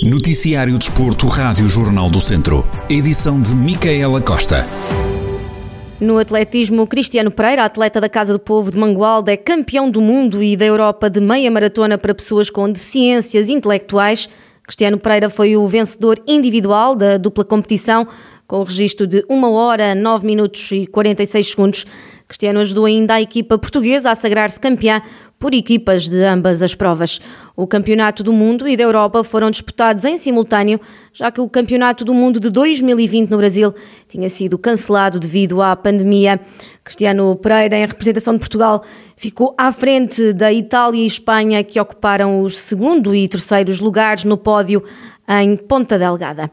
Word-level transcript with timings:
Noticiário 0.00 0.78
Desporto, 0.78 1.26
Rádio 1.26 1.68
Jornal 1.68 2.08
do 2.08 2.20
Centro. 2.20 2.66
Edição 2.88 3.40
de 3.40 3.54
Micaela 3.54 4.22
Costa. 4.22 4.66
No 6.00 6.18
atletismo, 6.18 6.86
Cristiano 6.86 7.30
Pereira, 7.30 7.64
atleta 7.64 8.00
da 8.00 8.08
Casa 8.08 8.32
do 8.32 8.38
Povo 8.38 8.70
de 8.70 8.78
Mangualde, 8.78 9.30
é 9.30 9.36
campeão 9.36 9.90
do 9.90 10.00
mundo 10.00 10.42
e 10.42 10.56
da 10.56 10.64
Europa 10.64 11.10
de 11.10 11.20
meia 11.20 11.50
maratona 11.50 11.98
para 11.98 12.14
pessoas 12.14 12.48
com 12.48 12.72
deficiências 12.72 13.50
intelectuais. 13.50 14.28
Cristiano 14.62 14.98
Pereira 14.98 15.28
foi 15.28 15.56
o 15.56 15.66
vencedor 15.66 16.18
individual 16.26 16.96
da 16.96 17.18
dupla 17.18 17.44
competição, 17.44 18.08
com 18.46 18.60
o 18.60 18.64
registro 18.64 19.06
de 19.06 19.24
1 19.28 19.44
hora, 19.52 19.94
9 19.94 20.26
minutos 20.26 20.72
e 20.72 20.86
46 20.86 21.46
segundos. 21.46 21.86
Cristiano 22.26 22.60
ajudou 22.60 22.86
ainda 22.86 23.14
a 23.14 23.20
equipa 23.20 23.58
portuguesa 23.58 24.10
a 24.10 24.14
sagrar-se 24.14 24.58
campeã 24.58 25.02
por 25.42 25.52
equipas 25.52 26.08
de 26.08 26.22
ambas 26.22 26.62
as 26.62 26.72
provas. 26.72 27.20
O 27.56 27.66
Campeonato 27.66 28.22
do 28.22 28.32
Mundo 28.32 28.68
e 28.68 28.76
da 28.76 28.84
Europa 28.84 29.24
foram 29.24 29.50
disputados 29.50 30.04
em 30.04 30.16
simultâneo, 30.16 30.80
já 31.12 31.32
que 31.32 31.40
o 31.40 31.48
Campeonato 31.48 32.04
do 32.04 32.14
Mundo 32.14 32.38
de 32.38 32.48
2020 32.48 33.28
no 33.28 33.38
Brasil 33.38 33.74
tinha 34.06 34.28
sido 34.28 34.56
cancelado 34.56 35.18
devido 35.18 35.60
à 35.60 35.74
pandemia. 35.74 36.40
Cristiano 36.84 37.34
Pereira, 37.34 37.76
em 37.76 37.84
representação 37.84 38.34
de 38.34 38.38
Portugal, 38.38 38.84
ficou 39.16 39.52
à 39.58 39.72
frente 39.72 40.32
da 40.32 40.52
Itália 40.52 41.02
e 41.02 41.06
Espanha, 41.06 41.64
que 41.64 41.80
ocuparam 41.80 42.42
os 42.42 42.56
segundo 42.56 43.12
e 43.12 43.26
terceiros 43.26 43.80
lugares 43.80 44.22
no 44.22 44.36
pódio 44.38 44.84
em 45.28 45.56
Ponta 45.56 45.98
Delgada. 45.98 46.52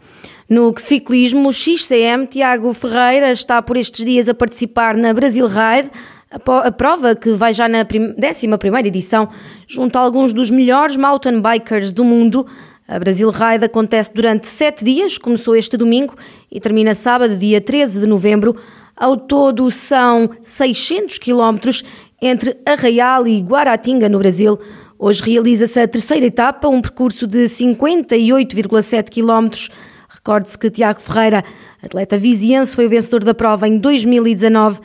No 0.49 0.73
ciclismo, 0.75 1.53
XCM, 1.53 2.25
Tiago 2.25 2.73
Ferreira 2.73 3.31
está 3.31 3.61
por 3.61 3.77
estes 3.77 4.03
dias 4.03 4.27
a 4.27 4.33
participar 4.33 4.97
na 4.97 5.13
Brasil 5.13 5.45
Ride, 5.45 5.91
a 6.31 6.71
prova 6.71 7.15
que 7.15 7.31
vai 7.31 7.53
já 7.53 7.67
na 7.67 7.79
11 7.79 8.87
edição, 8.87 9.29
junto 9.67 9.97
a 9.97 10.01
alguns 10.01 10.31
dos 10.31 10.51
melhores 10.51 10.95
mountain 10.95 11.41
bikers 11.41 11.91
do 11.91 12.03
mundo. 12.03 12.45
A 12.87 12.99
Brasil 12.99 13.29
Ride 13.29 13.65
acontece 13.65 14.13
durante 14.13 14.47
sete 14.47 14.83
dias, 14.85 15.17
começou 15.17 15.55
este 15.55 15.75
domingo 15.75 16.15
e 16.51 16.59
termina 16.59 16.93
sábado, 16.93 17.37
dia 17.37 17.59
13 17.59 18.01
de 18.01 18.05
novembro. 18.05 18.55
Ao 18.95 19.17
todo 19.17 19.71
são 19.71 20.29
600 20.41 21.17
quilómetros 21.17 21.83
entre 22.21 22.57
Arraial 22.65 23.25
e 23.27 23.41
Guaratinga, 23.41 24.09
no 24.09 24.19
Brasil. 24.19 24.59
Hoje 24.97 25.23
realiza-se 25.23 25.79
a 25.79 25.87
terceira 25.87 26.25
etapa, 26.25 26.67
um 26.67 26.81
percurso 26.81 27.25
de 27.25 27.45
58,7 27.45 29.09
quilómetros 29.09 29.69
Recorde-se 30.09 30.57
que 30.57 30.71
Tiago 30.71 30.99
Ferreira, 30.99 31.43
atleta 31.81 32.17
viziense, 32.17 32.75
foi 32.75 32.87
o 32.87 32.89
vencedor 32.89 33.23
da 33.23 33.33
prova 33.33 33.67
em 33.67 33.77
2019. 33.77 34.79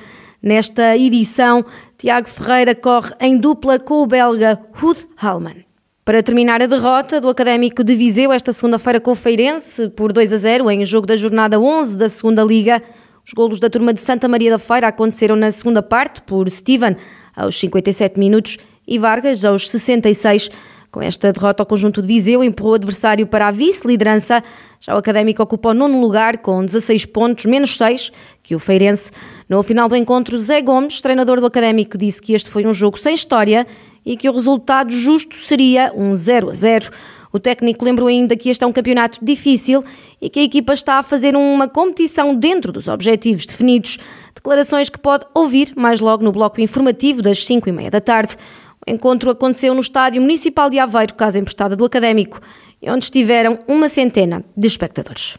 Nesta 0.44 0.94
edição, 0.94 1.64
Tiago 1.96 2.28
Ferreira 2.28 2.74
corre 2.74 3.14
em 3.18 3.38
dupla 3.38 3.78
com 3.78 4.02
o 4.02 4.06
belga 4.06 4.60
Ruud 4.74 5.00
Hallman. 5.16 5.64
Para 6.04 6.22
terminar 6.22 6.62
a 6.62 6.66
derrota 6.66 7.18
do 7.18 7.30
Académico 7.30 7.82
de 7.82 7.96
Viseu 7.96 8.30
esta 8.30 8.52
segunda-feira 8.52 9.00
com 9.00 9.12
o 9.12 9.14
Feirense 9.14 9.88
por 9.88 10.12
2 10.12 10.34
a 10.34 10.36
0 10.36 10.70
em 10.70 10.84
jogo 10.84 11.06
da 11.06 11.16
jornada 11.16 11.58
11 11.58 11.96
da 11.96 12.10
Segunda 12.10 12.44
Liga, 12.44 12.82
os 13.26 13.32
golos 13.32 13.58
da 13.58 13.70
turma 13.70 13.94
de 13.94 14.02
Santa 14.02 14.28
Maria 14.28 14.50
da 14.50 14.58
Feira 14.58 14.88
aconteceram 14.88 15.34
na 15.34 15.50
segunda 15.50 15.82
parte 15.82 16.20
por 16.20 16.46
Steven 16.50 16.94
aos 17.34 17.58
57 17.58 18.20
minutos 18.20 18.58
e 18.86 18.98
Vargas 18.98 19.46
aos 19.46 19.70
66. 19.70 20.50
Com 20.94 21.02
esta 21.02 21.32
derrota, 21.32 21.64
o 21.64 21.66
conjunto 21.66 22.00
de 22.00 22.06
Viseu 22.06 22.44
empurrou 22.44 22.70
o 22.70 22.74
adversário 22.76 23.26
para 23.26 23.48
a 23.48 23.50
vice-liderança. 23.50 24.40
Já 24.78 24.94
o 24.94 24.98
Académico 24.98 25.42
ocupa 25.42 25.70
o 25.70 25.74
nono 25.74 26.00
lugar 26.00 26.38
com 26.38 26.64
16 26.64 27.06
pontos, 27.06 27.46
menos 27.46 27.76
6 27.76 28.12
que 28.44 28.54
o 28.54 28.60
Feirense. 28.60 29.10
No 29.48 29.60
final 29.64 29.88
do 29.88 29.96
encontro, 29.96 30.38
Zé 30.38 30.62
Gomes, 30.62 31.00
treinador 31.00 31.40
do 31.40 31.46
Académico, 31.46 31.98
disse 31.98 32.22
que 32.22 32.32
este 32.32 32.48
foi 32.48 32.64
um 32.64 32.72
jogo 32.72 32.96
sem 32.96 33.12
história 33.12 33.66
e 34.06 34.16
que 34.16 34.28
o 34.28 34.32
resultado 34.32 34.92
justo 34.92 35.34
seria 35.34 35.92
um 35.96 36.14
0 36.14 36.50
a 36.50 36.54
0. 36.54 36.90
O 37.32 37.40
técnico 37.40 37.84
lembrou 37.84 38.06
ainda 38.06 38.36
que 38.36 38.48
este 38.48 38.62
é 38.62 38.66
um 38.68 38.72
campeonato 38.72 39.18
difícil 39.20 39.84
e 40.22 40.30
que 40.30 40.38
a 40.38 40.44
equipa 40.44 40.74
está 40.74 41.00
a 41.00 41.02
fazer 41.02 41.34
uma 41.34 41.66
competição 41.66 42.36
dentro 42.36 42.70
dos 42.70 42.86
objetivos 42.86 43.46
definidos. 43.46 43.98
Declarações 44.32 44.88
que 44.88 45.00
pode 45.00 45.26
ouvir 45.34 45.72
mais 45.74 45.98
logo 45.98 46.22
no 46.22 46.30
bloco 46.30 46.60
informativo 46.60 47.20
das 47.20 47.44
5 47.44 47.68
e 47.68 47.72
meia 47.72 47.90
da 47.90 48.00
tarde. 48.00 48.36
O 48.86 48.90
encontro 48.90 49.30
aconteceu 49.30 49.74
no 49.74 49.80
Estádio 49.80 50.20
Municipal 50.20 50.68
de 50.68 50.78
Aveiro, 50.78 51.14
casa 51.14 51.38
emprestada 51.38 51.74
do 51.74 51.84
Académico, 51.84 52.40
onde 52.82 53.04
estiveram 53.04 53.58
uma 53.66 53.88
centena 53.88 54.44
de 54.56 54.66
espectadores. 54.66 55.38